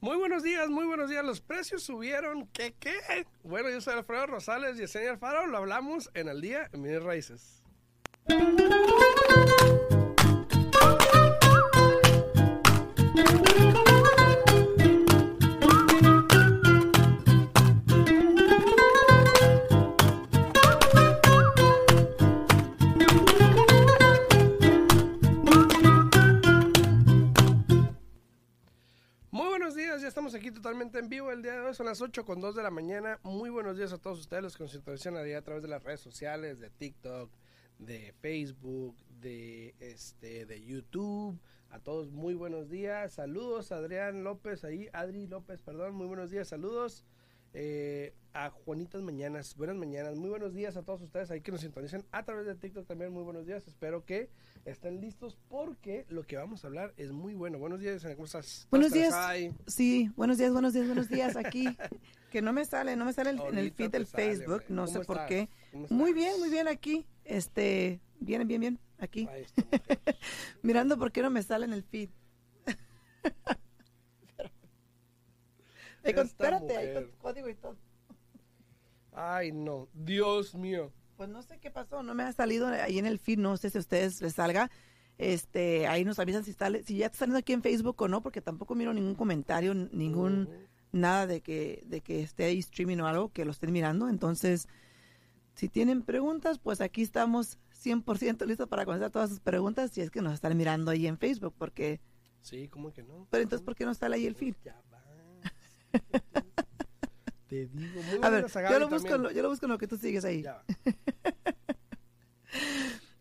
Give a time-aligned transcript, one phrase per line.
[0.00, 1.24] Muy buenos días, muy buenos días.
[1.24, 2.46] Los precios subieron.
[2.48, 3.26] ¿Qué, qué?
[3.42, 5.46] Bueno, yo soy Alfredo Rosales Yesenia Alfaro.
[5.46, 7.62] Lo hablamos en el día en Bienes Raíces.
[30.96, 33.18] En vivo el día de hoy, son las 8 con 2 de la mañana.
[33.22, 35.68] Muy buenos días a todos ustedes los que nos sintonizan a día a través de
[35.68, 37.30] las redes sociales, de TikTok,
[37.78, 41.38] de Facebook, de este, de YouTube.
[41.68, 46.48] A todos muy buenos días, saludos Adrián López ahí, Adri López, perdón, muy buenos días,
[46.48, 47.04] saludos.
[47.58, 51.62] Eh, a Juanitas Mañanas, buenas mañanas, muy buenos días a todos ustedes ahí que nos
[51.62, 54.28] sintonizan a través de TikTok también, muy buenos días, espero que
[54.66, 57.58] estén listos porque lo que vamos a hablar es muy bueno.
[57.58, 58.68] Buenos días, ¿cómo estás?
[58.70, 59.54] Buenos ¿Cómo días.
[59.66, 61.34] Sí, buenos días, buenos días, buenos días.
[61.34, 61.64] Aquí,
[62.30, 64.84] que no me sale, no me sale el- en el feed del sale, Facebook, no
[64.84, 65.48] ¿Cómo sé por qué.
[65.72, 67.06] ¿Cómo Muy bien, muy bien aquí.
[67.24, 69.26] Este, bien, bien, bien, aquí.
[69.32, 69.62] Está.
[70.62, 72.10] Mirando por qué no me sale en el feed.
[76.08, 77.76] Ahí con- Esta espérate, ahí con código y todo.
[79.12, 80.92] Ay, no, Dios mío.
[81.16, 83.70] Pues no sé qué pasó, no me ha salido ahí en el feed, no sé
[83.70, 84.70] si a ustedes les salga.
[85.18, 88.22] Este, ahí nos avisan si, sale, si ya está saliendo aquí en Facebook o no,
[88.22, 90.50] porque tampoco miro ningún comentario, ningún
[90.92, 94.10] nada de que, de que esté ahí streaming o algo, que lo estén mirando.
[94.10, 94.68] Entonces,
[95.54, 100.10] si tienen preguntas, pues aquí estamos 100% listos para contestar todas sus preguntas si es
[100.10, 101.98] que nos están mirando ahí en Facebook, porque,
[102.42, 103.26] Sí, ¿cómo que no?
[103.30, 104.54] pero entonces, ¿por qué no sale ahí el feed?
[104.64, 104.78] Ya.
[107.48, 109.86] Te digo, muy A ver, yo lo, busco, lo- yo lo busco en lo que
[109.86, 110.42] tú sigues ahí.
[110.42, 110.64] Ya.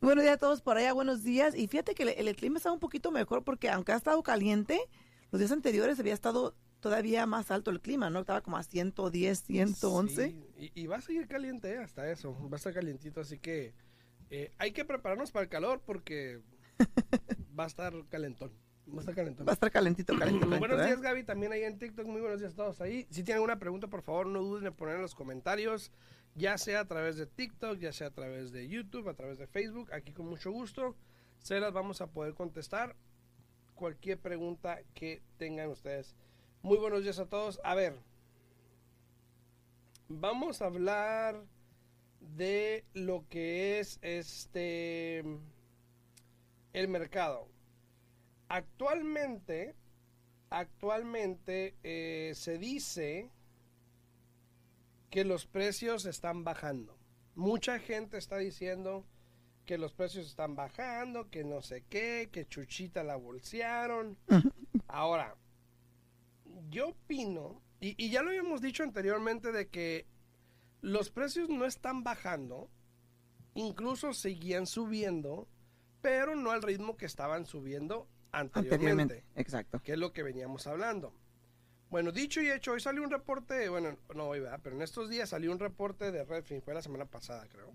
[0.02, 1.56] Buenos días a todos por allá, buenos días.
[1.56, 4.80] Y fíjate que el, el clima está un poquito mejor porque aunque ha estado caliente,
[5.32, 8.20] los días anteriores había estado todavía más alto el clima, ¿no?
[8.20, 10.30] Estaba como a 110, 111.
[10.30, 10.44] Sí,
[10.76, 12.38] y, y va a seguir caliente eh, hasta eso.
[12.50, 13.74] Va a estar calientito, así que
[14.30, 16.42] eh, hay que prepararnos para el calor porque
[17.60, 18.52] va a estar calentón.
[18.88, 19.48] Va a estar calentón.
[19.48, 20.48] Va a estar calentito, calentito.
[20.48, 20.88] calentito, Buenos ¿eh?
[20.88, 22.06] días, Gaby, también ahí en TikTok.
[22.06, 23.08] Muy buenos días a todos ahí.
[23.10, 25.92] Si tienen alguna pregunta, por favor, no duden en poner en los comentarios,
[26.36, 29.48] ya sea a través de TikTok, ya sea a través de YouTube, a través de
[29.48, 29.92] Facebook.
[29.92, 30.96] Aquí con mucho gusto
[31.40, 32.96] se las vamos a poder contestar.
[33.74, 36.16] Cualquier pregunta que tengan ustedes.
[36.62, 37.60] Muy buenos días a todos.
[37.64, 38.00] A ver,
[40.08, 41.44] vamos a hablar
[42.20, 45.20] de lo que es este
[46.74, 47.48] el mercado.
[48.48, 49.76] Actualmente,
[50.50, 53.32] actualmente eh, se dice
[55.10, 56.98] que los precios están bajando.
[57.36, 59.06] Mucha gente está diciendo
[59.66, 64.18] que los precios están bajando, que no sé qué, que Chuchita la bolsearon.
[64.88, 65.36] Ahora,
[66.70, 70.06] yo opino, y, y ya lo habíamos dicho anteriormente, de que
[70.82, 72.70] los precios no están bajando,
[73.56, 75.48] incluso seguían subiendo,
[76.02, 78.08] pero no al ritmo que estaban subiendo
[78.40, 79.82] anteriormente, Anteriormente, exacto.
[79.82, 81.14] que es lo que veníamos hablando.
[81.90, 84.60] Bueno, dicho y hecho, hoy salió un reporte, bueno, no hoy, ¿verdad?
[84.62, 87.74] pero en estos días salió un reporte de Redfin, fue la semana pasada, creo,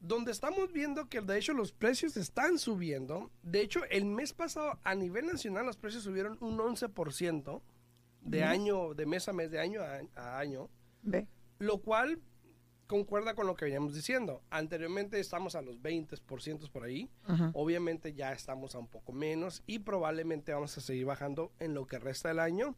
[0.00, 3.30] donde estamos viendo que de hecho los precios están subiendo.
[3.42, 7.62] De hecho, el mes pasado a nivel nacional los precios subieron un 11%
[8.20, 10.68] de año, de mes a mes, de año a, a año,
[11.02, 11.26] Ve.
[11.58, 12.20] lo cual
[12.86, 14.42] concuerda con lo que veníamos diciendo.
[14.50, 17.10] Anteriormente estamos a los 20% por ahí.
[17.52, 21.86] Obviamente ya estamos a un poco menos y probablemente vamos a seguir bajando en lo
[21.86, 22.76] que resta del año,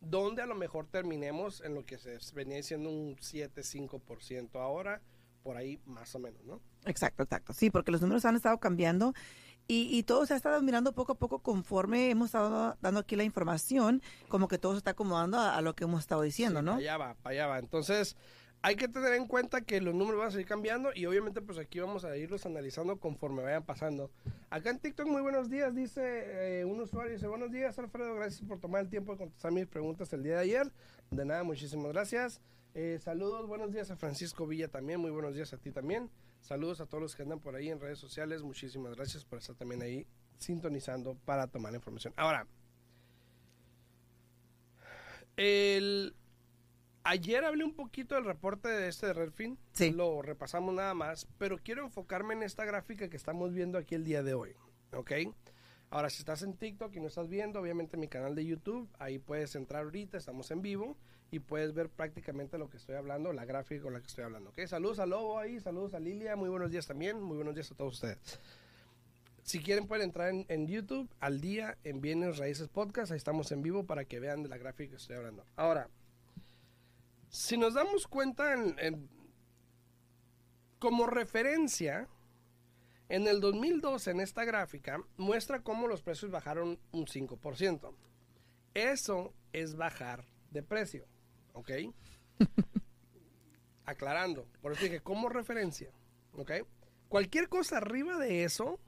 [0.00, 5.00] donde a lo mejor terminemos en lo que se venía siendo un 7-5% ahora,
[5.42, 6.60] por ahí más o menos, ¿no?
[6.86, 7.52] Exacto, exacto.
[7.52, 9.14] Sí, porque los números han estado cambiando
[9.66, 13.16] y, y todo se ha estado mirando poco a poco conforme hemos estado dando aquí
[13.16, 16.60] la información, como que todo se está acomodando a, a lo que hemos estado diciendo,
[16.60, 16.72] Sí, ¿no?
[16.72, 17.58] Para allá va, para allá va.
[17.58, 18.16] Entonces,
[18.64, 21.58] hay que tener en cuenta que los números van a seguir cambiando y obviamente pues
[21.58, 24.10] aquí vamos a irlos analizando conforme vayan pasando.
[24.48, 28.48] Acá en TikTok, muy buenos días, dice eh, un usuario, dice buenos días Alfredo, gracias
[28.48, 30.72] por tomar el tiempo de contestar mis preguntas el día de ayer.
[31.10, 32.40] De nada, muchísimas gracias.
[32.72, 36.08] Eh, saludos, buenos días a Francisco Villa también, muy buenos días a ti también.
[36.40, 39.54] Saludos a todos los que andan por ahí en redes sociales, muchísimas gracias por estar
[39.56, 40.06] también ahí
[40.38, 42.14] sintonizando para tomar información.
[42.16, 42.46] Ahora,
[45.36, 46.14] el
[47.06, 49.58] Ayer hablé un poquito del reporte de este de Redfin.
[49.72, 49.90] Sí.
[49.90, 54.04] Lo repasamos nada más, pero quiero enfocarme en esta gráfica que estamos viendo aquí el
[54.04, 54.56] día de hoy.
[54.94, 55.12] ¿Ok?
[55.90, 59.18] Ahora, si estás en TikTok y no estás viendo, obviamente mi canal de YouTube, ahí
[59.18, 60.96] puedes entrar ahorita, estamos en vivo
[61.30, 64.50] y puedes ver prácticamente lo que estoy hablando, la gráfica con la que estoy hablando.
[64.50, 64.60] ¿Ok?
[64.66, 67.74] Saludos a Lobo ahí, saludos a Lilia, muy buenos días también, muy buenos días a
[67.74, 68.40] todos ustedes.
[69.42, 73.52] Si quieren pueden entrar en, en YouTube al día en Bienes Raíces Podcast, ahí estamos
[73.52, 75.44] en vivo para que vean de la gráfica que estoy hablando.
[75.54, 75.90] Ahora,
[77.34, 79.08] si nos damos cuenta en, en-
[80.78, 82.08] como referencia,
[83.08, 87.92] en el 2012 en esta gráfica muestra cómo los precios bajaron un 5%.
[88.74, 91.06] Eso es bajar de precio,
[91.54, 91.70] ¿ok?
[93.84, 95.90] Aclarando, por eso dije como referencia,
[96.34, 96.52] ¿ok?
[97.08, 98.78] Cualquier cosa arriba de eso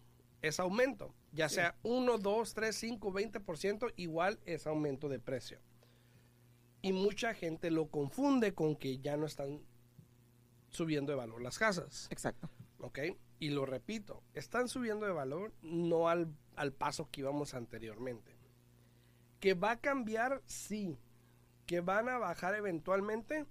[0.41, 5.59] es aumento, ya sea 1, 2, 3, 5, 20%, igual es aumento de precio.
[6.87, 9.61] Y mucha gente lo confunde con que ya no están
[10.71, 12.09] subiendo de valor las casas.
[12.11, 12.49] Exacto.
[12.81, 12.99] ¿ok?
[13.39, 18.37] Y lo repito, están subiendo de valor no al, al paso que íbamos anteriormente.
[19.41, 20.43] ¿Que va a cambiar?
[20.47, 20.97] Sí.
[21.67, 23.45] ¿Que van a bajar eventualmente?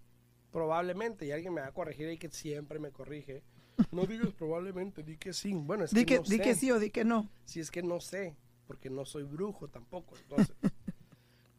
[0.52, 1.26] Probablemente.
[1.26, 3.44] Y alguien me va a corregir ahí que siempre me corrige.
[3.92, 5.54] No digas probablemente, di que sí.
[5.54, 6.42] Bueno, es Di que, que, no di sé.
[6.44, 7.30] que sí o di que no.
[7.46, 8.36] Si es que no sé,
[8.66, 10.16] porque no soy brujo tampoco.
[10.18, 10.56] Entonces.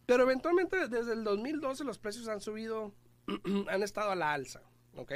[0.06, 2.94] Pero eventualmente desde el 2012 los precios han subido,
[3.68, 4.62] han estado a la alza,
[4.94, 5.12] ¿ok?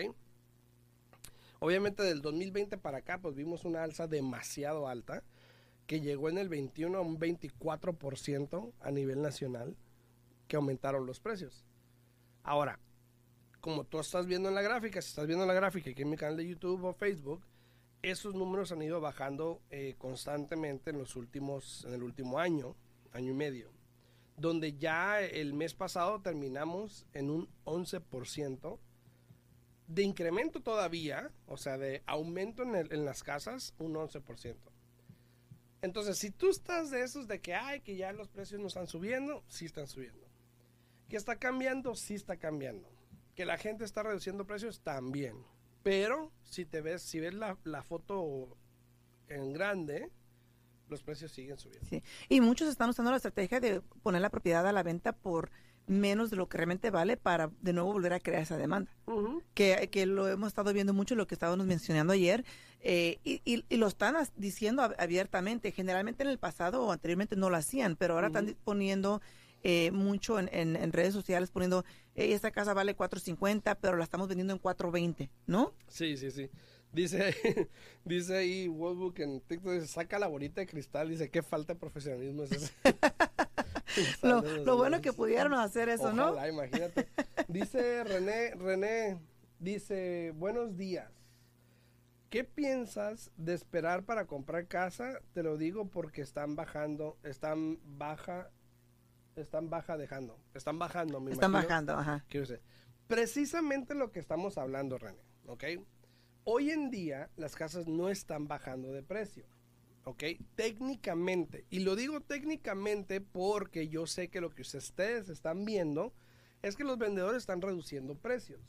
[1.60, 5.22] Obviamente del 2020 para acá pues vimos una alza demasiado alta
[5.86, 9.76] que llegó en el 21 a un 24% a nivel nacional
[10.48, 11.64] que aumentaron los precios.
[12.42, 12.78] Ahora,
[13.60, 16.16] como tú estás viendo en la gráfica, si estás viendo la gráfica aquí en mi
[16.16, 17.44] canal de YouTube o Facebook,
[18.02, 22.74] esos números han ido bajando eh, constantemente en los últimos, en el último año,
[23.12, 23.70] año y medio,
[24.40, 28.78] donde ya el mes pasado terminamos en un 11%
[29.86, 34.56] de incremento todavía, o sea, de aumento en, el- en las casas, un 11%.
[35.82, 38.86] Entonces, si tú estás de esos de que, ay, que ya los precios no están
[38.86, 40.26] subiendo, sí están subiendo.
[41.08, 42.88] Que está cambiando, sí está cambiando.
[43.34, 45.42] Que la gente está reduciendo precios, también.
[45.82, 48.56] Pero si te ves, si ves la, la foto
[49.28, 50.10] en grande,
[50.90, 51.86] los precios siguen subiendo.
[51.88, 52.02] Sí.
[52.28, 55.50] Y muchos están usando la estrategia de poner la propiedad a la venta por
[55.86, 58.92] menos de lo que realmente vale para de nuevo volver a crear esa demanda.
[59.54, 62.44] Que, que lo hemos estado viendo mucho, lo que estábamos mencionando ayer,
[62.80, 65.72] eh, y, y- y lo están diciendo ab- abiertamente.
[65.72, 69.20] Generalmente en el pasado o anteriormente no lo hacían, pero ahora están poniendo
[69.62, 71.84] eh, mucho en, en- en redes sociales, poniendo,
[72.14, 75.74] "Hey, esta casa vale 4.50, pero la estamos vendiendo en 4.20, ¿no?
[75.88, 76.48] Sí, sí, sí.
[76.92, 77.68] Dice,
[78.04, 81.78] dice ahí Wallbook en TikTok, dice, saca la bolita de cristal, dice, qué falta de
[81.78, 82.72] profesionalismo es ese.
[84.22, 86.30] Lo, bueno que pudieron hacer eso, ¿no?
[86.30, 87.08] Ojalá, imagínate.
[87.48, 89.18] Dice René, René,
[89.58, 91.10] dice, buenos días.
[92.28, 95.18] ¿Qué piensas de esperar para comprar casa?
[95.32, 98.50] Te lo digo porque están bajando, están baja,
[99.34, 101.68] están baja dejando, están bajando, me Están imagino.
[101.68, 102.24] bajando, ajá.
[102.28, 102.62] Quiero decir,
[103.08, 105.64] precisamente lo que estamos hablando, René, ¿ok?
[106.44, 109.44] Hoy en día las casas no están bajando de precio,
[110.04, 110.24] ¿ok?
[110.54, 116.14] Técnicamente, y lo digo técnicamente porque yo sé que lo que ustedes están viendo
[116.62, 118.60] es que los vendedores están reduciendo precios.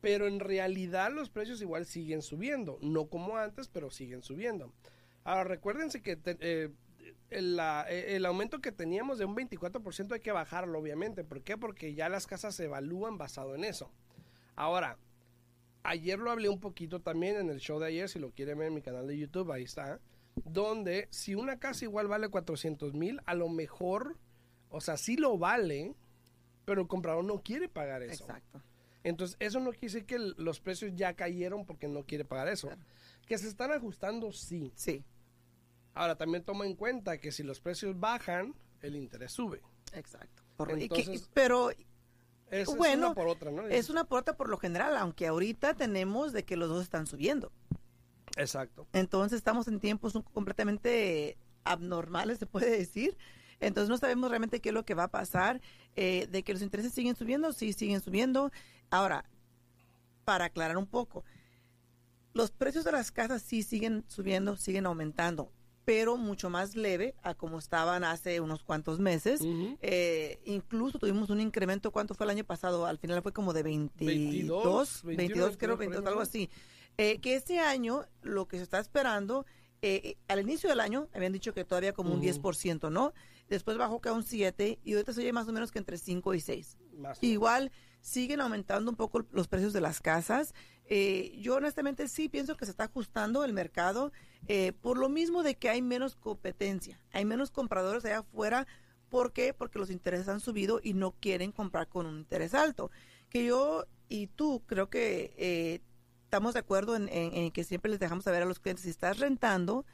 [0.00, 4.72] Pero en realidad los precios igual siguen subiendo, no como antes, pero siguen subiendo.
[5.24, 6.70] Ahora recuérdense que eh,
[7.30, 11.24] el, eh, el aumento que teníamos de un 24% hay que bajarlo, obviamente.
[11.24, 11.58] ¿Por qué?
[11.58, 13.90] Porque ya las casas se evalúan basado en eso.
[14.56, 14.96] Ahora,
[15.82, 18.68] ayer lo hablé un poquito también en el show de ayer, si lo quieren ver
[18.68, 20.00] en mi canal de YouTube, ahí está.
[20.44, 24.16] Donde si una casa igual vale 400 mil, a lo mejor,
[24.70, 25.94] o sea, sí lo vale,
[26.64, 28.24] pero el comprador no quiere pagar eso.
[28.24, 28.62] Exacto.
[29.02, 32.48] Entonces, eso no quiere decir que el- los precios ya cayeron porque no quiere pagar
[32.48, 32.68] eso.
[32.68, 32.82] Claro.
[33.26, 34.72] Que se están ajustando, sí.
[34.76, 35.04] Sí,
[35.92, 39.60] Ahora, también toma en cuenta que si los precios bajan, el interés sube.
[39.92, 40.42] exacto.
[40.56, 40.84] Correcto.
[40.84, 41.70] Y que- Entonces- pero
[42.50, 43.66] Es, es Bueno, una por otra, ¿no?
[43.68, 47.52] es una puerta por lo general, aunque ahorita tenemos de que los dos están subiendo.
[48.36, 48.86] Exacto.
[48.92, 53.16] Entonces estamos en tiempos completamente abnormales, se puede decir.
[53.60, 55.60] Entonces no sabemos realmente qué es lo que va a pasar.
[55.96, 58.50] Eh, de que los intereses siguen subiendo, sí, siguen subiendo.
[58.90, 59.24] Ahora,
[60.24, 61.24] para aclarar un poco,
[62.32, 65.52] los precios de las casas sí siguen subiendo, siguen aumentando,
[65.84, 69.40] pero mucho más leve a como estaban hace unos cuantos meses.
[69.80, 72.86] Eh, incluso tuvimos un incremento, ¿cuánto fue el año pasado?
[72.86, 76.22] Al final fue como de 22, 22, 22, creo, 22, 22, por ahí, algo ¿no?
[76.22, 76.50] así.
[76.98, 79.46] Eh, que este año lo que se está esperando,
[79.82, 82.26] eh, eh, al inicio del año habían dicho que todavía como un Ujú.
[82.28, 83.14] 10%, ¿no?
[83.48, 85.96] Después bajó que a un 7 y ahorita se oye más o menos que entre
[85.96, 86.76] 5 y 6.
[86.98, 87.22] Más.
[87.22, 87.72] Igual
[88.02, 90.54] siguen aumentando un poco los precios de las casas.
[90.92, 94.10] Eh, yo honestamente sí pienso que se está ajustando el mercado
[94.48, 98.66] eh, por lo mismo de que hay menos competencia, hay menos compradores allá afuera.
[99.08, 99.54] ¿Por qué?
[99.54, 102.90] Porque los intereses han subido y no quieren comprar con un interés alto.
[103.28, 105.80] Que yo y tú creo que eh,
[106.24, 108.90] estamos de acuerdo en, en- en que siempre les dejamos saber a los clientes si
[108.90, 109.84] estás rentando,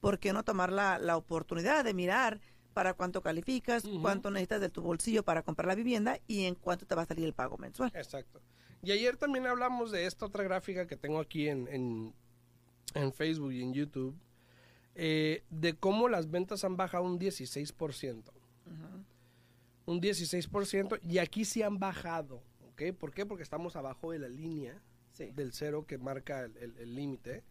[0.00, 2.40] ¿por qué no tomar la, la oportunidad de mirar
[2.74, 6.86] para cuánto calificas, cuánto necesitas de tu bolsillo para comprar la vivienda y en cuánto
[6.86, 7.92] te va a salir el pago mensual?
[7.94, 8.40] Exacto.
[8.82, 12.14] Y ayer también hablamos de esta otra gráfica que tengo aquí en, en,
[12.94, 14.16] en Facebook y en YouTube,
[14.94, 18.32] eh, de cómo las ventas han bajado un 16%.
[19.86, 22.82] Un 16%, y aquí sí han bajado, ¿ok?
[22.98, 23.26] ¿Por qué?
[23.26, 24.80] Porque estamos abajo de la línea
[25.12, 25.32] Sí.
[25.34, 27.42] del cero que marca el- límite.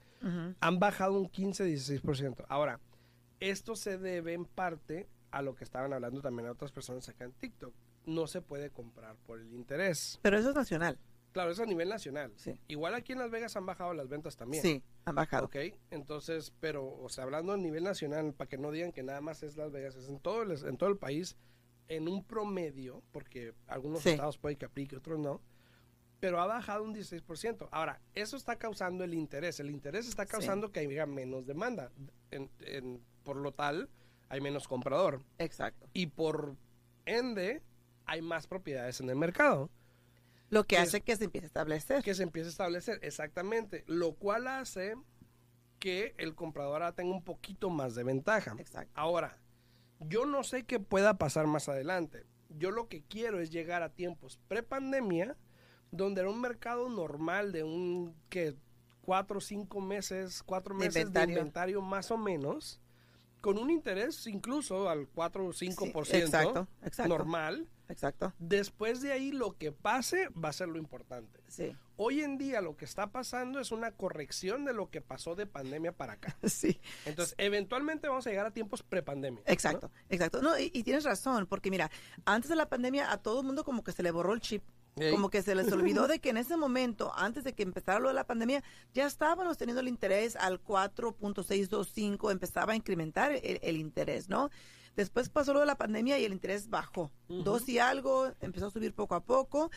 [0.62, 2.45] Han bajado un 15-16%.
[2.50, 2.79] Ahora,
[3.39, 7.25] esto se debe en parte a lo que estaban hablando también a otras personas acá
[7.25, 7.74] en TikTok.
[8.05, 10.17] No se puede comprar por el interés.
[10.21, 10.98] Pero eso es nacional.
[11.31, 12.33] Claro, es a nivel nacional.
[12.38, 12.59] Sí.
[12.67, 14.63] Igual aquí en Las Vegas han bajado las ventas también.
[14.63, 15.45] Sí, han bajado.
[15.45, 15.55] Ok,
[15.91, 19.43] entonces, pero, o sea, hablando a nivel nacional, para que no digan que nada más
[19.43, 21.38] es Las Vegas, es en todo el, en todo el país,
[21.88, 24.09] en un promedio, porque algunos Sí.
[24.09, 25.41] estados puede que aplique, otros no,
[26.19, 27.69] pero ha bajado un 16%.
[27.71, 29.59] Ahora, eso está causando el interés.
[29.59, 30.31] El interés está Sí.
[30.31, 31.91] causando que haya menos demanda.
[32.31, 33.89] En- en- por lo tal,
[34.29, 35.21] hay menos comprador.
[35.38, 35.88] Exacto.
[35.93, 36.55] Y por
[37.05, 37.62] ende,
[38.05, 39.69] hay más propiedades en el mercado
[40.50, 42.03] Lo que Que hace que se empiece a establecer.
[42.03, 43.00] que se empiece a establecer.
[43.03, 43.84] Exactamente.
[43.88, 44.96] Lo cual hace
[45.79, 48.56] que el comprador ahora tenga un poquito más de ventaja.
[48.58, 48.91] Exacto.
[48.96, 49.38] Ahora,
[50.00, 52.25] yo no sé qué pueda pasar más adelante.
[52.50, 55.38] Yo lo que quiero es llegar a tiempos pre-pandemia,
[55.91, 58.56] donde era un mercado normal de un que
[59.01, 61.38] cuatro o cinco meses, cuatro meses de inventario.
[61.38, 62.79] inventario más o menos,
[63.41, 67.08] con un interés incluso al 4 o 5% Sí, exacto, exacto.
[67.10, 67.70] normal.
[67.89, 68.34] Exacto.
[68.38, 71.41] Después de ahí lo que pase va a ser lo importante.
[71.48, 71.75] Sí.
[71.98, 75.46] Hoy en día lo que está pasando es una corrección de lo que pasó de
[75.46, 76.38] pandemia para acá.
[76.48, 76.79] Sí.
[77.05, 79.41] Entonces, eventualmente vamos a llegar a tiempos prepandemia.
[79.46, 79.51] ¿no?
[79.51, 80.41] Exacto, exacto.
[80.41, 81.89] No, y, y tienes razón, porque mira,
[82.25, 84.63] antes de la pandemia a todo el mundo como que se le borró el chip.
[85.12, 88.10] Como que se les olvidó de que en ese momento, antes de que empezara lo
[88.10, 93.77] de la pandemia, ya estábamos teniendo el interés al 4.625, empezaba a incrementar el, el
[93.77, 94.50] interés, ¿no?
[95.00, 97.10] Después pasó lo de la pandemia y el interés bajó.
[97.29, 99.72] Dos y algo, empezó a subir poco a poco.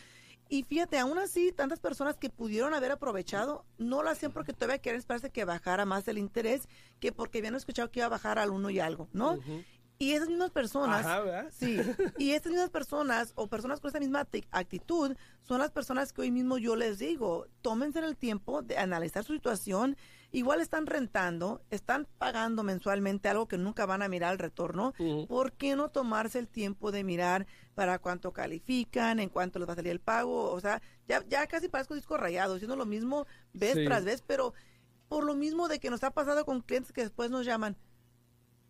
[0.49, 4.79] Y fíjate, aún así, tantas personas que pudieron haber aprovechado, no lo hacían porque todavía
[4.79, 8.41] querían esperarse que bajara más el interés que porque habían escuchado que iba a bajar
[8.41, 9.39] al uno y algo, ¿no?
[10.03, 11.53] Y esas mismas personas, Ajá, ¿verdad?
[11.57, 11.81] sí,
[12.19, 16.23] y estas mismas personas o personas con esa misma acti- actitud son las personas que
[16.23, 19.97] hoy mismo yo les digo, tómense el tiempo de analizar su situación,
[20.33, 25.29] igual están rentando, están pagando mensualmente algo que nunca van a mirar el retorno, Ujú.
[25.29, 29.75] ¿por qué no tomarse el tiempo de mirar para cuánto califican, en cuánto les va
[29.75, 30.51] a salir el pago?
[30.51, 33.85] O sea, ya, ya casi parezco disco rayado, haciendo lo mismo vez Sí.
[33.85, 34.53] tras vez, pero
[35.09, 37.77] por lo mismo de que nos ha pasado con clientes que después nos llaman,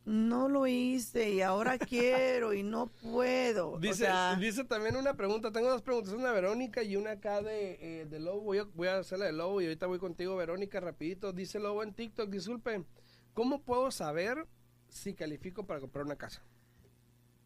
[0.04, 3.78] no lo hice y ahora quiero y no puedo.
[3.78, 7.12] Dice, o sea, dice también una pregunta, tengo dos preguntas, una de Verónica y una
[7.12, 9.86] acá de, eh, de Lobo, voy a, voy a hacer la de Lobo y ahorita
[9.86, 12.84] voy contigo Verónica rapidito, dice Lobo en TikTok, disculpe,
[13.32, 14.46] ¿cómo puedo saber
[14.88, 16.42] si califico para comprar una casa?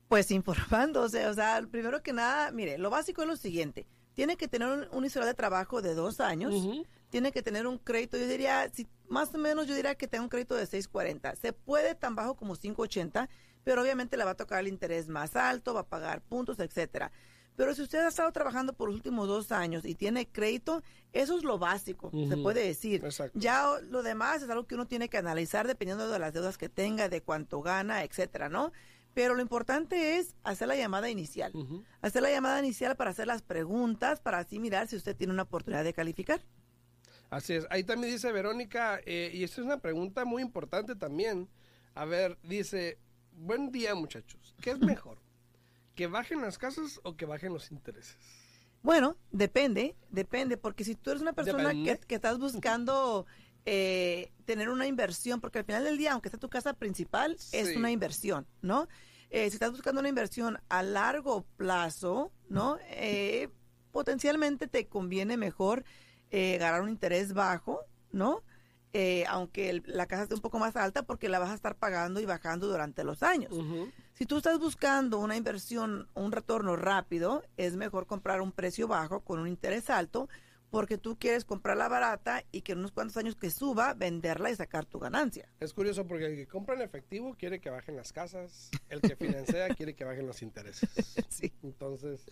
[0.08, 4.48] pues informándose, o sea, primero que nada, mire, lo básico es lo siguiente, tiene que
[4.48, 6.54] tener un, un historial de trabajo de dos años,
[7.10, 10.24] tiene que tener un crédito, yo diría, si, más o menos yo diría que tenga
[10.24, 11.36] un crédito de 640.
[11.36, 13.28] Se puede tan bajo como 580,
[13.64, 17.10] pero obviamente le va a tocar el interés más alto, va a pagar puntos, etcétera.
[17.56, 20.82] Pero si usted ha estado trabajando por los últimos dos años y tiene crédito,
[21.12, 23.02] eso es lo básico, se puede decir.
[23.02, 23.38] Exacto.
[23.38, 26.68] Ya lo demás es algo que uno tiene que analizar dependiendo de las deudas que
[26.68, 28.72] tenga, de cuánto gana, etcétera, ¿no?
[29.14, 31.50] Pero lo importante es hacer la llamada inicial.
[32.02, 35.44] Hacer la llamada inicial para hacer las preguntas, para así mirar si usted tiene una
[35.44, 36.44] oportunidad de calificar.
[37.30, 37.66] Así es.
[37.70, 41.48] Ahí también dice Verónica, eh, y esta es una pregunta muy importante también.
[41.94, 42.98] A ver, dice,
[43.32, 45.18] buen día muchachos, ¿qué es mejor?
[45.94, 48.16] ¿Que bajen las casas o que bajen los intereses?
[48.82, 53.26] Bueno, depende, depende, porque si tú eres una persona que, estás buscando
[53.64, 57.76] eh, tener una inversión, porque al final del día, aunque sea tu casa principal, es
[57.76, 58.86] una inversión, ¿no?
[59.30, 62.78] Eh, si estás buscando una inversión a largo plazo, ¿no?
[62.90, 63.48] Eh,
[63.90, 65.84] potencialmente te conviene mejor
[66.30, 67.80] eh, ganar un interés bajo,
[68.12, 68.42] ¿no?
[68.92, 71.76] Eh, aunque el- la casa esté un poco más alta porque la vas a estar
[71.76, 73.52] pagando y bajando durante los años.
[74.14, 79.20] Si tú estás buscando una inversión, un retorno rápido, es mejor comprar un precio bajo
[79.20, 80.28] con un interés alto
[80.70, 84.56] porque tú quieres comprarla barata y que en unos cuantos años que suba, venderla y
[84.56, 85.48] sacar tu ganancia.
[85.60, 89.16] Es curioso porque el que compra en efectivo quiere que bajen las casas, el que
[89.16, 90.90] financia quiere que bajen los intereses.
[91.28, 91.52] Sí.
[91.62, 92.24] Entonces,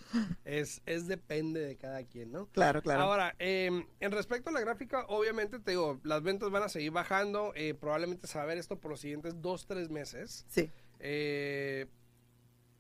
[0.47, 2.47] es, es depende de cada quien, ¿no?
[2.47, 3.03] Claro, claro.
[3.03, 6.91] Ahora, eh, en respecto a la gráfica, obviamente te digo, las ventas van a seguir
[6.91, 10.47] bajando, eh, probablemente se va a ver esto por los siguientes dos, tres meses.
[10.49, 10.71] sí.
[11.01, 11.87] Eh,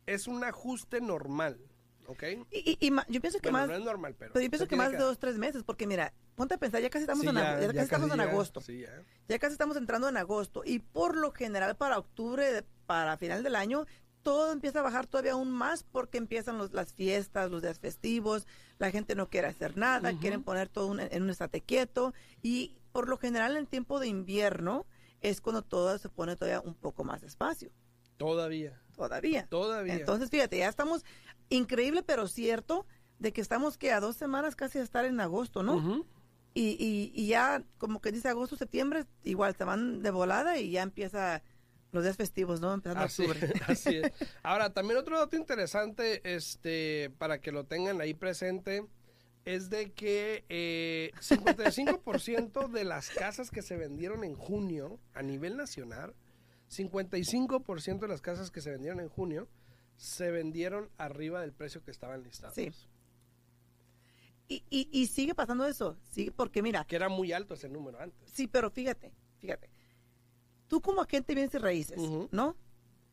[0.06, 1.58] es un ajuste normal,
[2.06, 2.22] ¿ok?
[2.50, 4.32] Y, y- yo pienso que Bueno, más, no es normal, pero...
[4.32, 6.90] pero yo pienso que más de dos, tres meses, porque mira, ponte a pensar, ya
[6.90, 8.60] casi estamos, Sí, en, ya- ag- ya ya casi estamos casi en ya, agosto.
[8.60, 9.02] Sí, ya.
[9.28, 13.56] Ya casi estamos entrando en agosto y por lo general para octubre, para final del
[13.56, 13.86] año,
[14.22, 18.46] todo empieza a bajar todavía aún más porque empiezan los- las fiestas, los días festivos,
[18.78, 22.78] la gente no quiere hacer nada, quieren poner todo un- en un estate quieto y
[22.92, 24.86] por lo general en tiempo de invierno
[25.20, 27.70] es cuando todo se pone todavía un poco más despacio,
[28.16, 29.46] Todavía, todavía.
[29.46, 29.94] todavía.
[29.94, 31.04] Entonces, fíjate, ya estamos,
[31.48, 32.86] increíble pero cierto,
[33.18, 36.04] de que estamos que a dos semanas casi de estar en agosto, ¿no?
[36.54, 40.70] Y, y, y ya, como que dice agosto, septiembre, igual se van de volada y
[40.70, 41.42] ya empieza
[41.94, 42.74] los días festivos, ¿no?
[42.74, 43.52] Empezando Así, octubre.
[43.66, 44.12] así es.
[44.42, 48.86] Ahora, también otro dato interesante, este, para que lo tengan ahí presente,
[49.44, 55.56] es de que eh, 55% de las casas que se vendieron en junio a nivel
[55.56, 56.14] nacional,
[56.74, 59.48] 55% de las casas que se vendieron en junio
[59.96, 62.54] se vendieron arriba del precio que estaban listados.
[62.54, 62.70] Sí.
[64.48, 67.98] Y, y, y sigue pasando eso, sí, porque mira, Que era muy alto ese número
[68.00, 68.30] antes.
[68.30, 69.70] sí, pero fíjate, fíjate.
[70.68, 71.98] Tú como agente de bienes y raíces.
[72.30, 72.56] ¿no?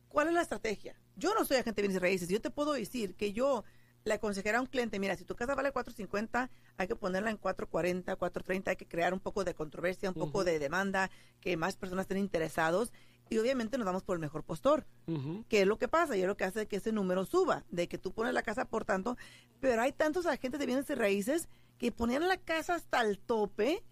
[0.08, 1.00] ¿Cuál es la estrategia?
[1.16, 2.28] Yo no soy agente de bienes y raíces.
[2.28, 3.64] Yo te puedo decir que yo
[4.04, 7.36] le aconsejaré a un cliente, mira, si tu casa vale 450, hay que ponerla en
[7.36, 11.76] 440, 430, hay que crear un poco de controversia, un poco de demanda, que más
[11.76, 12.92] personas estén interesados
[13.32, 14.86] y obviamente nos vamos por el mejor postor.
[15.06, 15.44] Ujú.
[15.48, 16.16] ¿Qué es lo que pasa?
[16.16, 18.66] Y es lo que hace que ese número suba, de que tú pones la casa
[18.66, 19.16] por tanto,
[19.60, 23.82] pero hay tantos agentes de bienes y raíces que ponían la casa hasta el tope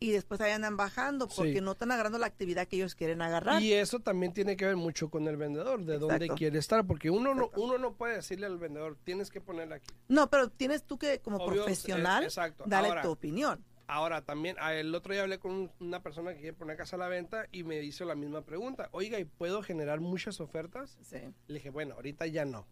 [0.00, 1.60] y después ahí andan bajando porque Sí.
[1.60, 3.62] no están agarrando la actividad que ellos quieren agarrar.
[3.62, 7.10] Y eso también tiene que ver mucho con el vendedor, de dónde quiere estar, porque
[7.10, 9.94] uno no, uno no puede decirle al vendedor, tienes que ponerla aquí.
[10.08, 12.28] No, pero tienes tú que como Obvio, profesional
[12.66, 13.64] darle Ahora- tu opinión.
[13.86, 16.98] Ahora también, el otro día hablé con un- una persona que quiere poner casa a
[16.98, 18.88] la venta y me hizo la misma pregunta.
[18.92, 20.96] Oiga, ¿y puedo generar muchas ofertas?
[21.02, 21.18] Sí.
[21.48, 22.66] Le dije, bueno, ahorita ya no.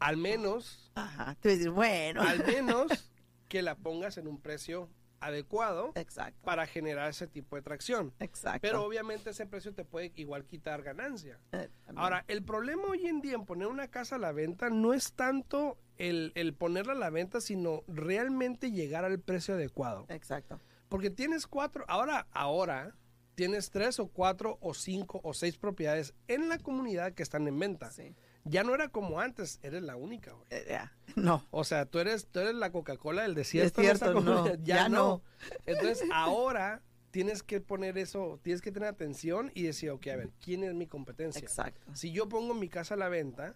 [0.00, 2.22] Al menos, Ajal Te voy a decir, bueno.
[2.22, 2.88] al menos
[3.48, 4.88] que la pongas en un precio
[5.20, 6.38] adecuado Exacto.
[6.44, 8.12] para generar ese tipo de tracción.
[8.18, 8.58] Exacto.
[8.62, 11.38] Pero obviamente ese precio te puede igual quitar ganancia.
[11.52, 11.68] Eh.
[11.96, 15.12] Ahora, el problema hoy en día en poner una casa a la venta no es
[15.14, 20.06] tanto el, el ponerla a la venta, sino realmente llegar al precio adecuado.
[20.08, 20.60] Exacto.
[20.88, 22.94] Porque tienes cuatro, ahora, ahora,
[23.34, 27.58] tienes tres o cuatro o cinco o seis propiedades en la comunidad que están en
[27.58, 27.90] venta.
[27.90, 28.14] Sí.
[28.44, 30.46] Ya no era como antes, eres la única, güey.
[30.50, 30.92] Eh, ya.
[31.16, 31.46] No.
[31.50, 33.80] O sea, tú eres, tú eres la Coca-Cola del desierto.
[33.80, 34.96] Desierto, esa no, ya, ya no.
[34.96, 35.22] no.
[35.64, 40.30] Entonces, ahora tienes que poner eso, tienes que tener atención y decir, ok, a ver,
[40.40, 41.40] ¿quién es mi competencia?
[41.40, 41.94] Exacto.
[41.94, 43.54] Si yo pongo mi casa a la venta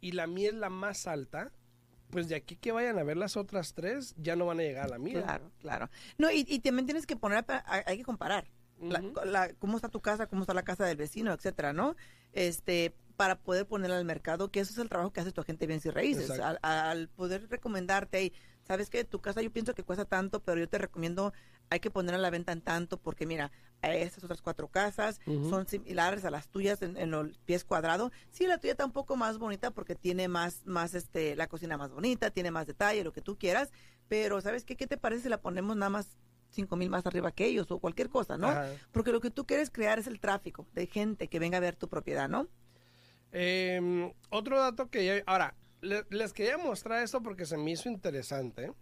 [0.00, 1.52] y la mía es la más alta,
[2.10, 4.86] pues de aquí que vayan a ver las otras tres, ya no van a llegar
[4.86, 5.22] a la mía.
[5.22, 5.90] Claro, claro.
[6.18, 8.46] No, y, y también tienes que poner, hay que comparar.
[9.24, 11.96] La- cómo está tu casa, cómo está la casa del vecino, etcétera, ¿no?
[12.32, 15.60] Este, para poder ponerla al mercado, que eso es el trabajo que hace tu agente
[15.60, 16.28] de bienes y raíces.
[16.30, 18.32] Al, al poder recomendarte, "Hey,
[18.66, 21.32] sabes que tu casa yo pienso que cuesta tanto, pero yo te recomiendo,
[21.70, 23.50] hay que ponerla a la venta en tanto, porque mira,
[23.82, 28.12] a estas otras cuatro casas son similares a las tuyas en, en los pies cuadrados.
[28.30, 31.76] Sí, la tuya está un poco más bonita porque tiene más, más, este, la cocina
[31.76, 33.72] más bonita, tiene más detalle, lo que tú quieras,
[34.08, 34.76] pero ¿sabes qué?
[34.76, 36.16] ¿Qué te parece si la ponemos nada más
[36.50, 38.48] cinco mil más arriba que ellos o cualquier cosa, ¿no?
[38.48, 38.68] Ajá.
[38.92, 41.74] Porque lo que tú quieres crear es el tráfico de gente que venga a ver
[41.76, 42.46] tu propiedad, ¿no?
[43.32, 45.22] Eh, otro dato que ya...
[45.26, 48.72] Ahora, le- les quería mostrar esto porque se me hizo interesante.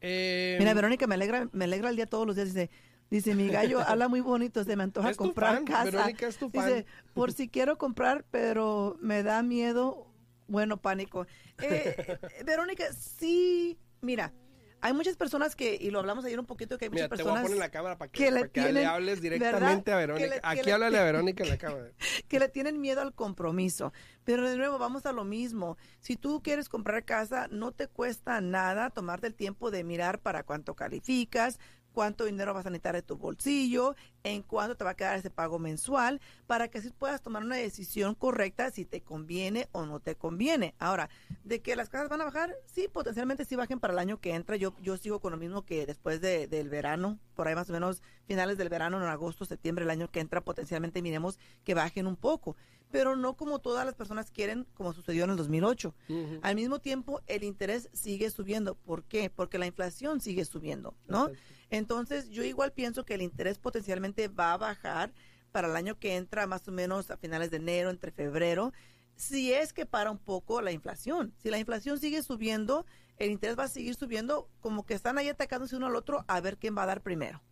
[0.00, 2.48] Eh, Mira, Verónica, me alegra, me alegra el día todos los días.
[2.48, 2.70] Dice,
[3.10, 5.84] dice mi gallo habla muy bonito, se me antoja Es tu comprar fan, casa.
[5.84, 6.66] Verónica es tu fan.
[6.66, 10.12] Dice, por si quiero comprar, pero me da miedo,
[10.48, 11.26] bueno, pánico.
[11.62, 14.32] Eh, Verónica, sí, mira,
[14.80, 17.22] hay muchas personas que, y lo hablamos ayer un poquito, que hay Mira, muchas te
[17.24, 19.38] voy a personas poner la cámara para que, que le para que le hables ¿verdad?
[19.38, 20.26] directamente a Verónica.
[20.34, 21.88] le- Aquí le- háblale a Verónica en la cámara.
[22.28, 23.92] que le tienen miedo al compromiso.
[24.24, 25.76] Pero de nuevo, vamos a lo mismo.
[26.00, 30.42] Si tú quieres comprar casa, no te cuesta nada tomarte el tiempo de mirar para
[30.42, 31.58] cuánto calificas,
[31.96, 35.30] cuánto dinero vas a necesitar de tu bolsillo, en cuánto te va a quedar ese
[35.30, 39.98] pago mensual, para que así puedas tomar una decisión correcta si te conviene o no
[39.98, 40.74] te conviene.
[40.78, 41.08] Ahora,
[41.42, 44.34] de que las casas van a bajar, sí, potencialmente sí bajen para el año que
[44.34, 44.56] entra.
[44.56, 47.72] Yo, yo sigo con lo mismo que después de, del verano, por ahí más o
[47.72, 52.06] menos finales del verano, en agosto, septiembre, el año que entra, potencialmente miremos que bajen
[52.06, 52.56] un poco
[52.96, 55.94] pero no como todas las personas quieren, como sucedió en el 2008.
[56.40, 58.74] Al mismo tiempo, el interés sigue subiendo.
[58.74, 59.28] ¿Por qué?
[59.28, 61.30] Porque la inflación sigue subiendo, ¿no?
[61.68, 65.12] Entonces, yo igual pienso que el interés potencialmente va a bajar
[65.52, 68.72] para el año que entra, más o menos a finales de enero, entre febrero,
[69.14, 71.34] si es que para un poco la inflación.
[71.36, 72.86] Si la inflación sigue subiendo,
[73.18, 76.40] el interés va a seguir subiendo, como que están ahí atacándose uno al otro a
[76.40, 77.42] ver quién va a dar primero.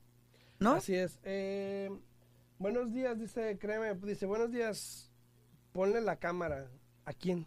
[0.58, 0.72] ¿No?
[0.72, 1.18] Así es.
[1.22, 1.90] Eh,
[2.58, 5.10] buenos días, dice, créeme, dice, buenos días,
[5.74, 6.70] ponle la cámara.
[7.04, 7.46] ¿A quién?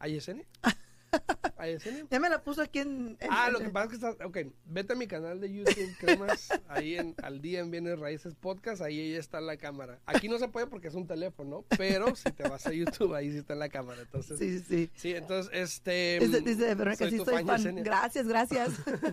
[0.00, 0.44] ¿A Yesenia?
[1.56, 2.04] ¿A Yesenia?
[2.10, 3.16] Ya me la puso aquí en...
[3.20, 5.52] en- Ah, en- lo que pasa es que está, ok, vete a mi canal de
[5.52, 10.00] YouTube, Cremas, ahí en Al Día en Bienes Raíces Podcast, ahí ella está la cámara.
[10.04, 13.30] Aquí no se puede porque es un teléfono, pero si te vas a YouTube, ahí
[13.30, 14.38] sí está la cámara, entonces...
[14.38, 15.14] Sí, Sí, sí.
[15.14, 16.18] entonces, este...
[16.20, 17.76] Dice, dice Verónica, soy sí soy fan, fan.
[17.76, 18.70] Gracias, gracias.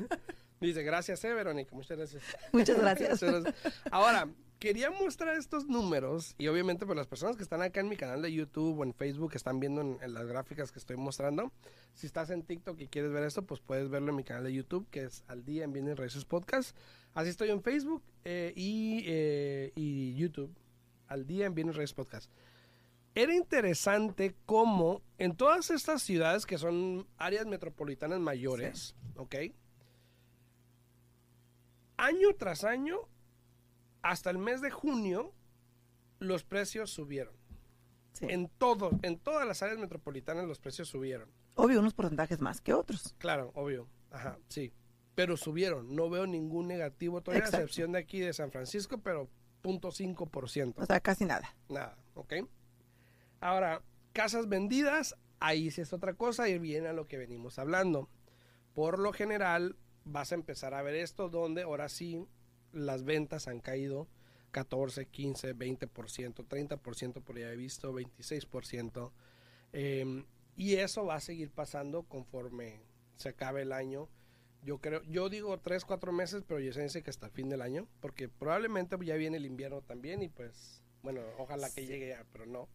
[0.60, 1.76] Dice, gracias, eh, Verónica.
[1.76, 2.24] Muchas gracias.
[2.52, 3.22] Muchas gracias.
[3.92, 4.28] Ahora,
[4.66, 8.24] quería mostrar estos números y obviamente pues las personas que están acá en mi canal
[8.24, 11.52] de YouTube o en Facebook que están viendo en, en las gráficas que estoy mostrando,
[11.94, 14.54] si estás en TikTok y quieres ver esto, pues puedes verlo en mi canal de
[14.54, 16.76] YouTube que es Al Día en Bienes Raíces Podcast.
[17.14, 20.52] Así estoy en Facebook eh, y, eh, y YouTube,
[21.10, 22.32] Al Día en Bienes Raíces Podcast.
[23.14, 29.36] Era interesante cómo en todas estas ciudades que son áreas metropolitanas mayores, ¿ok?
[31.98, 33.08] Año tras año,
[34.06, 35.34] hasta el mes de junio,
[36.20, 37.34] los precios subieron.
[38.14, 38.28] Sí.
[38.30, 41.28] En todo, en todas las áreas metropolitanas los precios subieron.
[41.56, 43.16] Obvio, unos porcentajes más que otros.
[43.18, 43.90] Claro, obvio.
[44.12, 44.72] Ajá, sí.
[45.16, 45.96] Pero subieron.
[45.96, 49.28] No veo ningún negativo todavía, a excepción de aquí de San Francisco, pero
[49.64, 50.76] 0.5%.
[50.78, 51.56] O sea, casi nada.
[51.68, 52.34] Nada, ¿ok?
[53.40, 53.82] Ahora,
[54.14, 58.08] casas vendidas, ahí sí es otra cosa y viene a lo que venimos hablando.
[58.76, 62.28] Por lo general, vas a empezar a ver esto donde ahora sí
[62.76, 64.08] las ventas han caído
[64.52, 69.12] 14, 15, 20%, 30% por ya he visto, 26%.
[69.74, 70.24] eh,
[70.58, 72.80] y eso va a seguir pasando conforme
[73.18, 74.08] se acabe el año.
[74.64, 77.62] Yo creo, yo digo 3, 4 meses, pero yo sé que hasta el fin del
[77.62, 82.26] año, porque probablemente ya viene el invierno también y pues, bueno, ojalá que llegue ya,
[82.32, 82.68] pero no.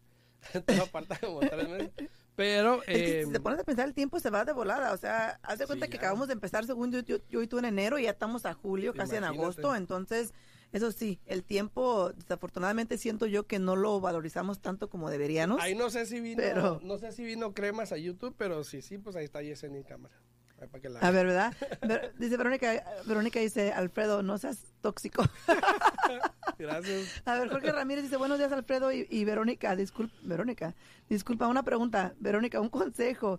[0.67, 1.93] Todo falta como tres meses.
[2.37, 4.93] Pero, Es que eh, si te pones a pensar, el tiempo se va de volada.
[4.93, 5.99] O sea, haz de Sí, cuenta que ya.
[5.99, 8.55] acabamos de empezar, según yo, yo, yo y tú en enero, y ya estamos a
[8.55, 9.75] julio, casi en agosto.
[9.77, 10.33] Entonces,
[10.73, 15.61] eso sí, el tiempo, desafortunadamente siento yo que no lo valorizamos tanto como deberíamos.
[15.61, 18.81] ahí no sé si vino, Pero- no sé si vino cremas a YouTube, pero sí,
[18.81, 20.15] sí, pues ahí está Yesenia en cámara.
[20.61, 21.55] Ahí para que la A ver, ¿verdad?
[21.83, 25.25] Ver- dice Verónica, Verónica dice, Alfredo, no seas tóxico.
[26.59, 27.23] Gracias.
[27.25, 29.75] A ver, Jorge Ramírez dice, buenos días, Alfredo y, y Verónica.
[29.77, 30.75] Disculpa, Verónica,
[31.09, 32.15] disculpa, una pregunta.
[32.19, 33.39] Verónica, un consejo.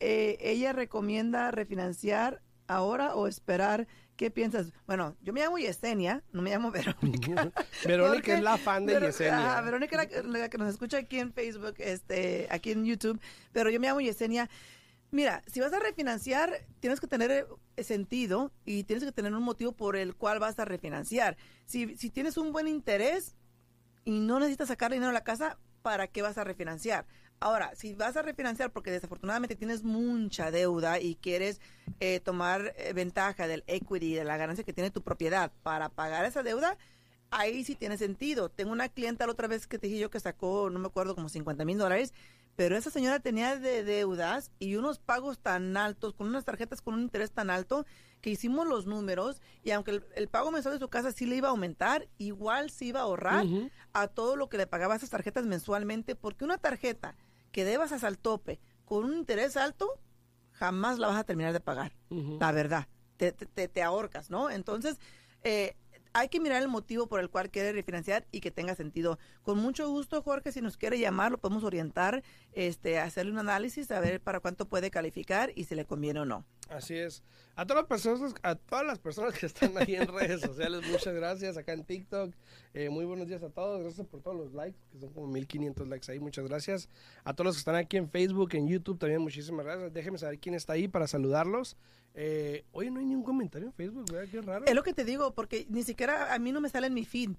[0.00, 3.86] Eh, ¿Ella recomienda refinanciar ahora o esperar?
[4.16, 4.72] ¿Qué piensas?
[4.86, 7.52] Bueno, yo me llamo Yesenia, no me llamo Verónica.
[7.86, 9.60] Verónica es la fan de Yesenia.
[9.60, 13.20] Verónica la, la que nos escucha aquí en Facebook, este, aquí en YouTube,
[13.52, 14.50] pero yo me llamo Yesenia.
[15.12, 17.46] Mira, si vas a refinanciar, tienes que tener
[17.76, 21.36] eh, sentido y tienes que tener un motivo por el cual vas a refinanciar.
[21.66, 23.34] Si, si tienes un buen interés
[24.04, 27.06] y no necesitas sacar dinero de la casa, ¿para qué vas a refinanciar?
[27.40, 31.60] Ahora, si vas a refinanciar porque desafortunadamente tienes mucha deuda y quieres
[31.98, 36.24] eh, tomar eh, ventaja del equity, de la ganancia que tiene tu propiedad para pagar
[36.26, 36.76] esa deuda,
[37.30, 38.48] ahí sí tiene sentido.
[38.50, 41.14] Tengo una clienta la otra vez que te dije yo que sacó, no me acuerdo,
[41.14, 42.12] como 50 mil dólares,
[42.56, 46.94] pero esa señora tenía de deudas y unos pagos tan altos, con unas tarjetas con
[46.94, 47.86] un interés tan alto,
[48.20, 51.36] que hicimos los números y aunque el, el pago mensual de su casa sí le
[51.36, 53.46] iba a aumentar, igual se iba a ahorrar
[53.94, 57.16] a todo lo que le pagaba esas tarjetas mensualmente, porque una tarjeta
[57.50, 59.98] que debas hasta el tope con un interés alto,
[60.52, 61.92] jamás la vas a terminar de pagar
[62.38, 64.50] la verdad, te, te, te- te ahorcas, ¿no?
[64.50, 64.98] Entonces,
[65.42, 65.76] eh,
[66.12, 69.18] hay que mirar el motivo por el cual quiere refinanciar y que tenga sentido.
[69.42, 73.90] Con mucho gusto, Jorge, si nos quiere llamar, lo podemos orientar, este, hacerle un análisis,
[73.90, 76.44] a ver para cuánto puede calificar y si le conviene o no.
[76.70, 77.24] Así es.
[77.56, 81.12] A todas las personas, a todas las personas que están ahí en redes sociales, muchas
[81.12, 81.56] gracias.
[81.56, 82.32] Acá en TikTok,
[82.74, 83.82] eh, muy buenos días a todos.
[83.82, 86.20] Gracias por todos los likes, que son como 1500 likes ahí.
[86.20, 86.88] Muchas gracias.
[87.24, 89.92] A todos los que están aquí en Facebook, en YouTube también, muchísimas gracias.
[89.92, 91.76] Déjenme saber quién está ahí para saludarlos.
[92.14, 94.28] Eh, oye, no hay ningún comentario en Facebook, ¿verdad?
[94.30, 94.64] Qué raro.
[94.66, 97.04] Es lo que te digo, porque ni siquiera a mí no me sale en mi
[97.04, 97.30] feed.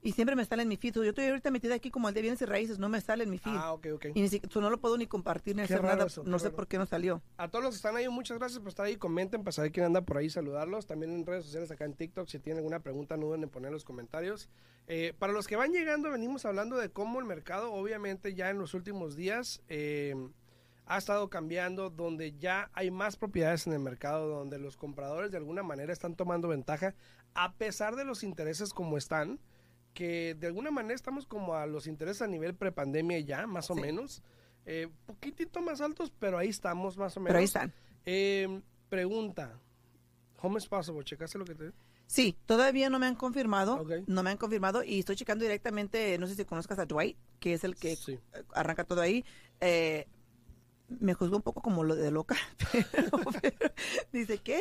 [0.00, 0.94] y siempre me sale en mi feed.
[0.94, 3.30] Yo estoy ahorita metida aquí como el de bienes y raíces, no me sale en
[3.30, 3.56] mi feed.
[3.56, 4.06] Ah, ok, ok.
[4.14, 6.06] Y ni siquiera, no lo puedo ni compartir ni Qué hacer nada.
[6.06, 6.56] eso, no sé raro.
[6.56, 7.20] por qué no salió.
[7.36, 8.96] A todos los que están ahí, muchas gracias por estar ahí.
[8.96, 10.86] Comenten para saber quién anda por ahí, saludarlos.
[10.86, 13.68] También en redes sociales, acá en TikTok, si tienen alguna pregunta, no duden en poner
[13.68, 14.48] en los comentarios.
[14.86, 18.58] Eh, para los que van llegando, venimos hablando de cómo el mercado, obviamente, ya en
[18.58, 20.14] los últimos días eh,
[20.88, 25.36] ha estado cambiando, donde ya hay más propiedades en el mercado, donde los compradores de
[25.36, 26.94] alguna manera están tomando ventaja,
[27.34, 29.38] a pesar de los intereses como están,
[29.94, 33.74] que de alguna manera estamos como a los intereses a nivel prepandemia ya, más o
[33.74, 33.80] Sí.
[33.80, 34.22] menos.
[34.64, 37.28] Eh, poquitito más altos, pero ahí estamos más o menos.
[37.30, 37.72] Pero ahí están.
[38.04, 39.58] Eh, pregunta.
[40.40, 41.72] Home is possible, ¿checaste lo que te...
[42.06, 43.84] Sí, todavía no me han confirmado.
[44.06, 47.52] No me han confirmado y estoy checando directamente, no sé si conozcas a Dwight, que
[47.52, 48.18] es el que Sí.
[48.54, 49.24] arranca todo ahí.
[49.60, 50.06] Eh,
[50.88, 52.36] me juzgó un poco como lo de loca,
[52.72, 53.72] pero, pero
[54.12, 54.60] dice, ¿qué?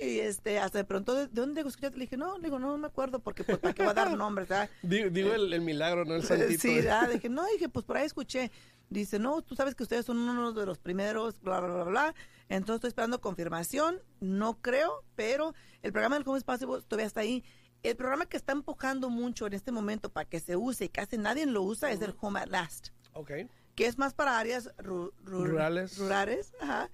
[0.00, 1.96] Y este, hasta de pronto, ¿de de dónde escuchaste?
[1.96, 3.94] Le dije, no, le digo, no, no me acuerdo, porque pues, ¿para qué va a
[3.94, 4.50] dar nombres?
[4.50, 4.68] ah?
[4.82, 6.60] Digo, digo el, el milagro, no el santito.
[6.60, 8.50] Sí, ah, dije, no, dije, pues por ahí escuché.
[8.90, 12.14] Dice, no, tú sabes que ustedes son uno de los primeros, bla, bla, bla, bla.
[12.48, 17.42] Entonces estoy esperando confirmación, no creo, pero el programa del Home Espacio todavía está ahí.
[17.82, 21.18] El programa que está empujando mucho en este momento para que se use y casi
[21.18, 23.32] nadie lo usa es el Home at Last, Ok.
[23.76, 25.96] Que es más para áreas ru- ru- Rurales.
[25.98, 26.90] Rurales, ajá.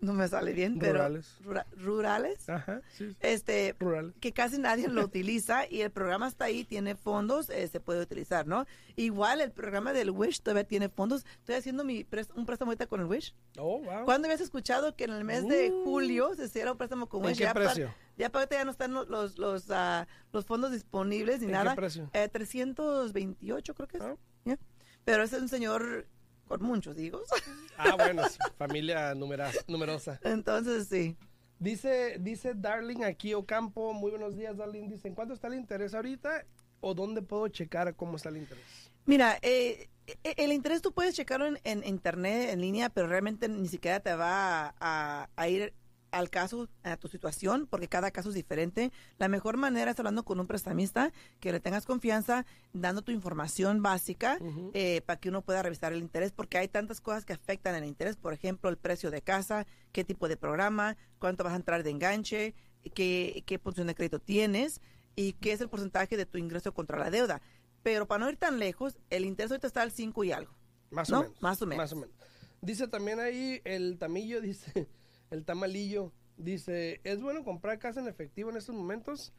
[0.00, 0.94] No me sale bien, pero.
[0.94, 1.38] Rurales.
[1.42, 2.46] rura- rurales.
[2.50, 3.16] Ajá, sí.
[3.20, 4.12] Este, Rural.
[4.20, 8.02] que casi nadie lo utiliza y el programa está ahí, tiene fondos, eh, se puede
[8.02, 8.66] utilizar, ¿no?
[8.96, 11.24] Igual el programa del Wish todavía tiene fondos.
[11.38, 13.34] Estoy haciendo mi un préstamo ahorita con el Wish.
[13.56, 14.04] Oh, wow.
[14.04, 15.84] ¿Cuándo habías escuchado que en el mes de Uh.
[15.84, 17.38] julio se hiciera un préstamo con ¿En Wish?
[17.38, 17.94] qué ya para- precio?
[18.18, 21.52] ya para ahorita ya no están los, los, los, ah, los fondos disponibles ni ¿En
[21.52, 21.70] nada.
[21.70, 22.10] qué precio?
[22.12, 24.02] Eh, 328 creo que es.
[24.02, 24.16] Ah.
[24.44, 24.58] Ya.
[25.06, 26.06] Pero ese es un señor
[26.48, 27.22] con muchos hijos.
[27.76, 30.20] Ah, bueno, sí, familia numera- numerosa.
[30.22, 31.16] Entonces, sí.
[31.58, 35.92] Dice, dice Darling aquí Ocampo, muy buenos días Darling, dice, ¿en cuánto está el interés
[35.92, 36.44] ahorita?
[36.80, 38.64] ¿O dónde puedo checar cómo está el interés?
[39.06, 43.48] Mira, eh, eh, el interés tú puedes checarlo en, en internet, en línea, pero realmente
[43.48, 45.74] ni siquiera te va a, a- a ir
[46.14, 48.92] al caso, a tu situación, porque cada caso es diferente.
[49.18, 53.82] La mejor manera es hablando con un prestamista, que le tengas confianza, dando tu información
[53.82, 54.38] básica
[54.74, 57.84] eh, para que uno pueda revisar el interés, porque hay tantas cosas que afectan el
[57.84, 61.82] interés, por ejemplo, el precio de casa, qué tipo de programa, cuánto vas a entrar
[61.82, 62.54] de enganche,
[62.94, 64.80] qué, qué punción de crédito tienes
[65.16, 67.42] y qué es el porcentaje de tu ingreso contra la deuda.
[67.82, 70.54] Pero para no ir tan lejos, el interés ahorita está al 5 y algo.
[70.90, 71.18] Más ¿No?
[71.18, 71.42] o menos.
[71.42, 71.82] Más o menos.
[71.82, 72.14] Más o menos.
[72.60, 74.88] Dice también ahí el tamillo, dice,
[75.34, 79.32] el tamalillo, dice, ¿es bueno comprar casa en efectivo en estos momentos?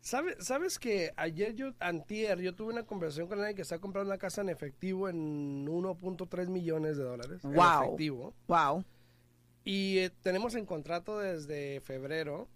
[0.00, 4.10] ¿Sabe- ¿Sabes que ayer yo, antier, yo tuve una conversación con alguien que está comprando
[4.10, 7.44] una casa en efectivo en 1.3 millones de dólares?
[7.44, 7.84] En Wow.
[7.84, 8.34] efectivo.
[8.46, 8.84] Wow.
[9.64, 12.48] Y eh, tenemos en contrato desde febrero,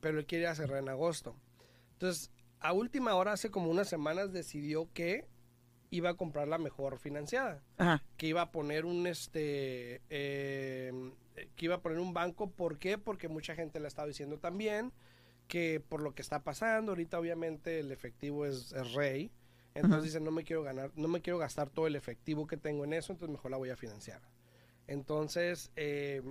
[0.00, 1.34] pero él quiere cerrar en agosto.
[1.94, 5.26] Entonces, a última hora, hace como unas semanas, decidió que
[5.90, 8.02] iba a comprar la mejor financiada Ajá.
[8.16, 10.92] que iba a poner un este eh,
[11.56, 12.98] que iba a poner un banco ¿por qué?
[12.98, 14.92] porque mucha gente le estaba diciendo también
[15.48, 19.30] que por lo que está pasando ahorita obviamente el efectivo es, es rey
[19.74, 20.04] entonces Ujú.
[20.06, 22.92] dicen no me quiero ganar no me quiero gastar todo el efectivo que tengo en
[22.94, 24.20] eso entonces mejor la voy a financiar
[24.86, 26.22] entonces eh,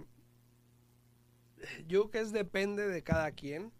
[1.87, 3.71] yo creo que es depende de cada quien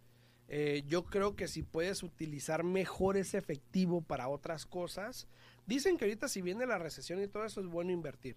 [0.50, 5.28] Eh, yo creo que si puedes utilizar mejor ese efectivo para otras cosas
[5.66, 8.36] Dicen que ahorita si viene la recesión y todo eso es bueno invertir.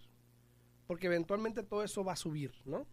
[0.87, 2.87] Porque eventualmente todo eso va a subir, ¿no?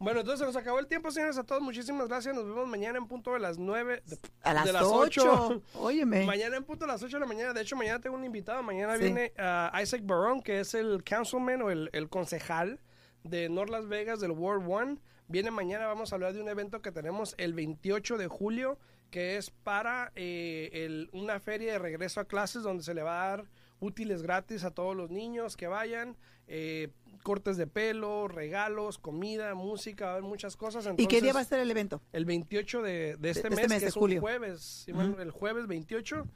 [0.00, 1.38] Bueno, entonces se nos acabó el tiempo, señores.
[1.38, 2.34] A todos, muchísimas gracias.
[2.34, 4.02] Nos vemos mañana en punto de las 9.
[4.06, 5.62] de- A las, de las 8.
[5.74, 6.24] Óyeme.
[6.24, 7.52] Mañana en punto de las 8 de la mañana.
[7.52, 8.62] De hecho, mañana tengo un invitado.
[8.62, 9.04] Mañana Sí.
[9.04, 12.80] viene ah, Isaac Barón, que es el councilman o el, el concejal
[13.24, 14.98] de North Las Vegas del World One.
[15.28, 18.78] Viene mañana, vamos a hablar de un evento que tenemos el 28 de julio,
[19.10, 23.24] que es para eh, el- una feria de regreso a clases donde se le va
[23.24, 23.44] a dar
[23.80, 26.16] útiles gratis a todos los niños que vayan.
[26.50, 26.88] eh,
[27.24, 30.86] cortes de pelo, regalos, comida, música, va a haber muchas cosas.
[30.96, 32.00] ¿Y qué día Entonces, va a ser el evento?
[32.12, 34.16] el 28 de, de este mes, este mes que de es julio.
[34.16, 36.26] un jueves, el jueves 28.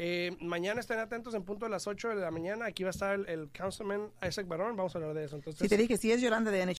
[0.00, 2.66] Eh, mañana estén atentos en punto de las 8 de la mañana.
[2.66, 4.76] Aquí va a estar el, el councilman Isaac Barón.
[4.76, 5.34] Vamos a hablar de eso.
[5.34, 6.62] Entonces, Si te dije, si es Yolanda de